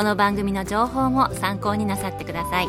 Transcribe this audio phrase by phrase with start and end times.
[0.00, 2.68] この番組の情報も参考になさってください。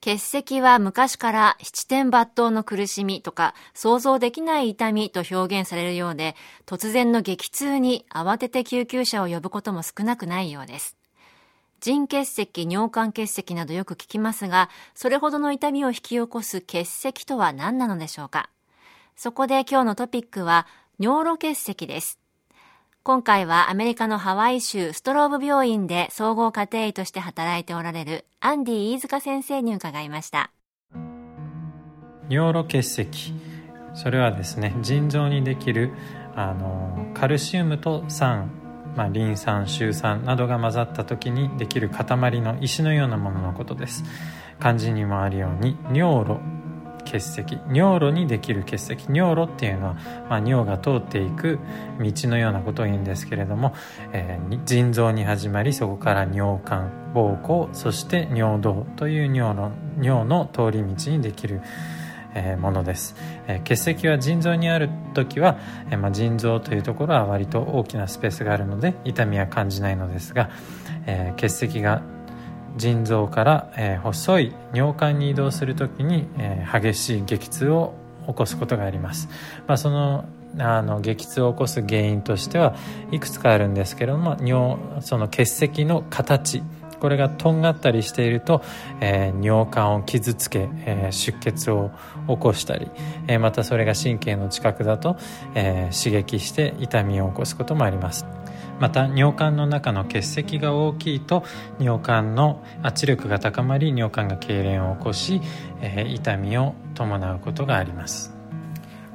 [0.00, 10.96] 結石は昔から七点抜刀の苦しみとか想像できない痛みと表現されるようで突然の激痛に慌てて救急車を呼ぶことも少なくないようです。
[11.80, 18.48] 腎結石、尿管結石などよく聞きますが、それほどの痛みを引き起こす結石とは何なのでしょうか。
[19.16, 20.66] そこで今日のトピックは、
[20.98, 22.19] 尿路結石です。
[23.02, 30.50] 今回はアメリカのハワイ州ストローブ病院で総合家庭医として働いておられるアンディ飯塚先生に伺いました。
[32.28, 33.32] 尿路結石。
[33.94, 35.92] それはですね、腎臓にできる
[36.36, 38.50] あのカルシウムと酸
[38.96, 44.04] まあ、リン酸シュウ酸などが混ざった時にできる塊の石のようなもののことです
[44.58, 46.59] 漢字にもあるように尿路
[47.02, 49.94] 結石尿路にできる結石尿路っていうのは、
[50.28, 51.58] まあ、尿が通っていく
[52.00, 53.74] 道のようなことを言うんですけれども、
[54.12, 61.60] えー、腎臓に始まりそこから尿管膀胱そして尿道という尿の尿の通り道にできる
[62.34, 63.16] えものです、
[63.48, 65.58] え結石は腎臓にある時は、
[65.90, 70.50] えま腎臓というところは割と大きなスペースがあるので痛みは感じないのですが、
[71.06, 72.02] え結石が
[72.76, 77.94] 腎臓から、え細い尿管に移動する時に、え激しい激痛を
[78.26, 79.28] 起こすことがあります、
[79.66, 80.24] まあ、その
[80.58, 82.74] あの激痛を起こす原因としては
[83.12, 86.62] いくつかあるんですけれども尿その結石の形。
[87.00, 88.62] これがとんがったりしていると、
[89.00, 91.90] えー、尿管を傷つけ、えー、出血を
[92.28, 92.90] 起こしたり、
[93.26, 95.16] えー、またそれが神経の近くだと、
[95.54, 98.26] え刺激して痛みを起こすこともあります。
[98.80, 101.44] また尿管の中の結石が大きいと
[101.78, 105.40] 尿管の圧力が高まり尿管が痙攣を起こし、
[105.82, 108.40] え痛みを伴うことがあります。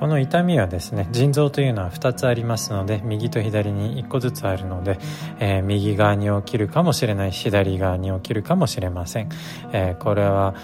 [0.00, 4.98] この痛みはですね腎臓というのは2つありますので右と左に1個ずつあるので、
[5.40, 9.28] えー、右側に起きるかもしれない左側に起きるかもしれません、
[9.72, 10.54] えー、これは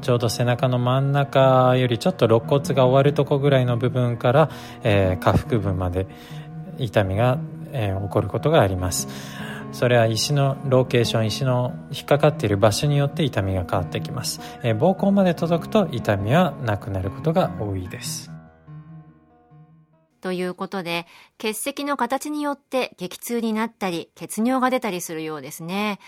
[0.00, 4.50] ちょうど背中の真ん中よりちょっと肋骨が終わるとこぐらいの部分から、
[4.82, 6.06] えー、下腹部まで
[6.78, 7.38] 痛みが、
[7.76, 9.08] え起こることがあります
[9.72, 18.30] それは石のローケーション石の引っかかっている場所によって痛みが変わってきます、え膀胱まで届くと痛みはなくなることが多いです
[20.26, 21.06] ということで、
[21.38, 26.00] 結石の形によって激痛になったり、血尿が出たりするようですね。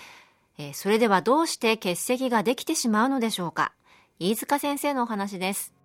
[0.59, 3.73] えー、それではどうして結石ができてしまうのでしょうか？
[4.19, 5.78] 飯塚先生のお話です。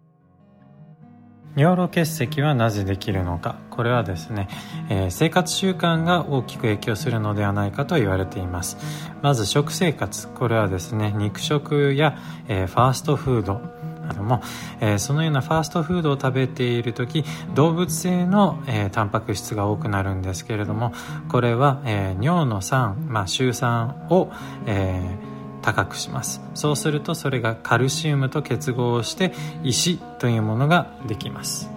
[1.56, 3.56] 尿路結石はなぜできるのか。
[3.70, 4.48] これはですね、
[4.90, 8.78] えー、生活習慣が大きく影響するのではないかと言われています。
[9.22, 10.28] まず食生活。
[10.30, 13.84] これはですね肉食や、えー、ファーストフード。
[14.10, 14.42] けども、
[14.82, 17.24] えー、そのようなファーストフードを食べている時
[17.56, 20.92] 動物性の、えー、タンパク質が多くなるんですけれども
[21.30, 24.30] これは、えー、尿の酸、まあ、臭酸を、
[24.66, 25.33] えー
[25.64, 26.42] 高くします。
[26.54, 31.70] そうするとそれがカルシウムと結合して石というものができます。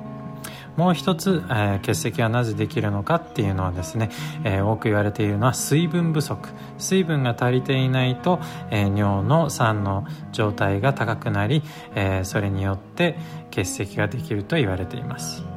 [0.77, 4.11] もう一つ、えー、結石はなぜできるのかっていうのはですね、
[4.45, 6.51] えー、多く言われているのは水分不足。
[6.77, 8.41] 水分が足りていないと、
[8.71, 11.63] えー、尿の酸の状態が高くなり、
[11.95, 13.17] えそれによって
[13.51, 15.56] 結石ができると言われています。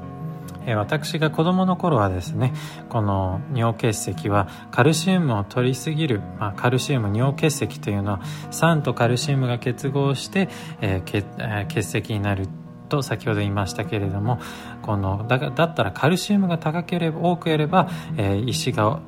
[0.65, 2.53] え私が子供の頃はですね
[2.89, 8.21] この尿結石はカルシウムを取りすぎる、まあ、カルシウム尿結石というのは
[8.51, 10.49] 酸とカルシウムが結合して、
[10.81, 12.47] えー、結石になる
[12.89, 14.39] と先ほど言いましたけれども
[14.81, 19.01] このだだったらカルシウムが高ければ多くやれば、えー、石が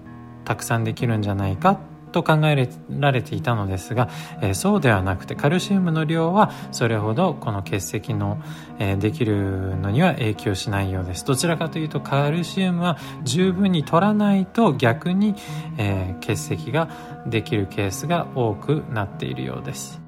[0.45, 1.79] たくさんできるんじゃないか
[2.11, 4.09] と考えられていたのですが、
[4.41, 8.41] えー、そうではなくてカルシウムの量はそれほどこの結石の、
[8.79, 15.35] えー、できるのには影響しないようですどちらかというとカルシウムは十分に取らないと逆に、
[15.77, 16.89] えー、結石が
[17.25, 20.01] できるケースが多くなっているようです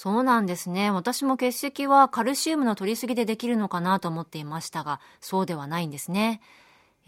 [0.00, 0.90] そうなんですね。
[0.90, 6.40] 私も結石はカルシウムの取りすぎでできるのかなと思っていましたが、そうではないんですね。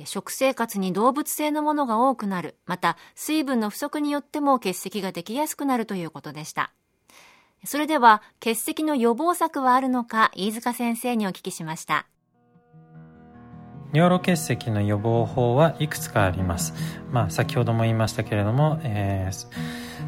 [0.04, 6.72] 食生活に動物性のものが多くなる、また水分の不足によっても結石ができやすくなるということでした。
[7.64, 12.06] それでは、結石の予防策はあるのか、飯塚先生にお聞きしました。
[13.92, 16.74] 尿路結石の予防法はいくつかあります。
[17.10, 19.46] まあ、先ほども言いましたけれども、えー、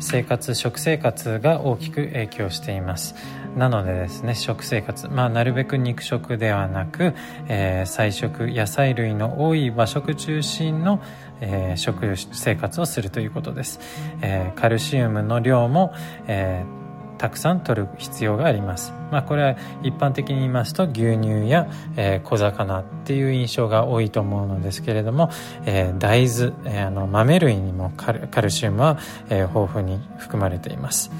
[0.00, 3.14] 生活、食生活が大きく影響しています。
[3.56, 7.14] なのでですね食生活、まあ、なるべく肉食ではなく、
[7.48, 11.00] えー、菜食野菜類の多い和食中心の、
[11.40, 13.80] えー、食生活をするということです、
[14.22, 15.92] えー、カルシウムの量も、
[16.26, 16.83] えー
[17.24, 18.92] たくさん取る必要があります。
[19.10, 21.66] まあ、これは一般的に言いますと牛乳や、
[21.96, 25.30] えー、小魚っていう印象が多いと思うのですけれども、
[25.64, 28.98] えー、大豆、えー、あの豆類にもカルシウムは、
[29.30, 31.10] え豊富に含まれています。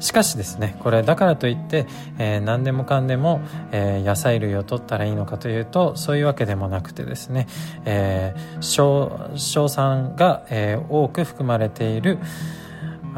[0.00, 1.86] しかしですねこれだからといって、
[2.18, 3.40] えー、何でもかんでも、
[3.70, 7.46] えー、野菜類を取ったらいいのかというとそういうわけでもなくてですね、
[7.84, 12.18] えー、硝酸が、えー、多く含まれている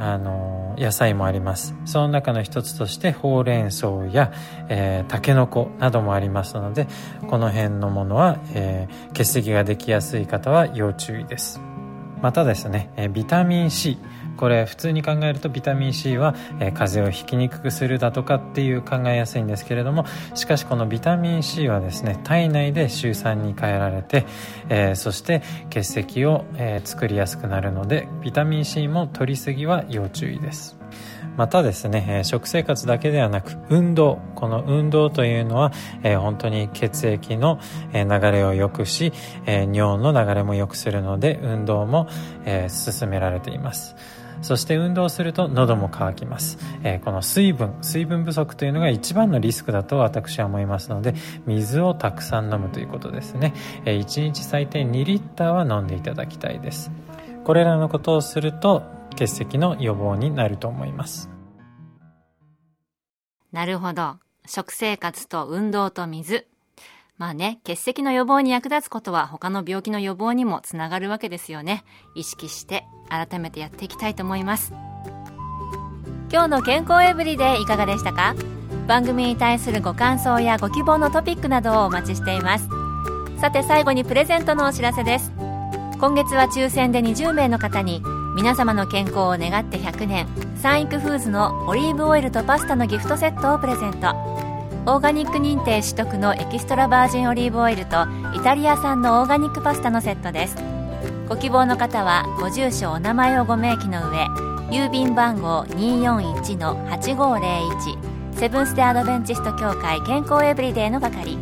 [0.01, 1.75] あの野菜もあります。
[1.85, 4.33] その中の一つとしてほうれん草や、
[4.69, 6.89] えー、タケノコなどもありますので
[7.29, 11.61] この辺のものは、えー、血石ができやすい方は要注意です。
[12.23, 13.99] またですね、えー、ビタミン C
[14.41, 24.25] これ普通に考えるとビタミン C は、えー、風邪をひきにくくするだとかっていう考えやすいんですけれどもしかしこのビタミン C はですね体内でシュウ酸に変えられて、
[24.71, 30.79] えー、そして結石を、えー、作りやすくなるのでビタミン C も取りすぎは要注意です。
[31.37, 35.71] またですね食生活だけではなく運動この運動というのは、
[36.03, 37.61] えー、本当に血液の
[37.93, 39.13] 流れを良くし、
[39.45, 42.09] えー、尿の流れも良くするので運動も、
[42.47, 43.95] えー、進められています。
[44.43, 51.15] そして運動すると喉も渇きます、えー、この水分水分不足というのが一番のリスクだと私は思いますので
[51.47, 53.55] 水をたくさん飲むということですね、
[53.85, 56.91] えー、1日最低2リッターは飲んでいただきたいです。
[57.45, 58.83] これらのことをすると
[59.17, 61.31] 結石の予防になると思います。
[63.53, 64.17] なるほど。
[64.47, 66.50] 食生活と運動と水。
[67.21, 71.85] まあね、結石の予防に役立つことは他の病気の予防にもつながるわけですよね。
[72.15, 74.73] 意識して改めてやっていきたいと思います。
[76.33, 78.35] 今日の健康エブリデイいかがでしたか？
[78.87, 82.71] 番組に対するご感想やご希望のトピックなどをお待ちしています。
[83.39, 85.31] さて最後にプレゼントのお知らせです。
[86.01, 88.03] 今月は抽選で20名の方に
[88.35, 90.27] 皆様の健康を願って100年
[90.57, 94.50] サンイクフーズのオリーブオイルとパスタのギフトセットをプレゼント。
[94.87, 100.57] オーガニック認定取得のエキストラバージンオリーブオイルとイタリア産のオーガニックパスタのセットです。
[101.29, 104.25] ご希望の方はご住所お名前をご明記の上
[104.71, 107.99] 郵便番号241-8501
[108.33, 111.37] セブンス・デ・アドベンチスト協会健康エブリデイの係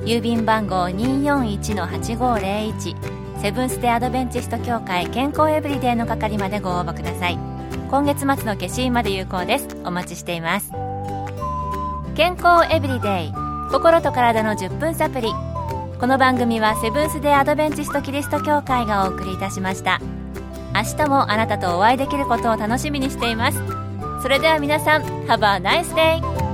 [0.00, 7.38] 郵便番号241-8501セブンス・デ・アドベンチスト協会健康エブリデイの係までご応募ください。
[7.90, 9.68] 今月末の消印まで有効です。
[9.84, 10.89] お待ちしています。
[12.20, 13.32] 健康エブリデイ。
[13.72, 15.32] 心と体の10分サプリ。
[15.98, 20.02] この番組はセブンス・デ・アドベンチスト・キリスト教会がお送りいたしました。
[20.74, 23.62] 明日もあなたとお会いできることを楽しみにしています。
[24.20, 26.49] それでは皆さん Have a nice!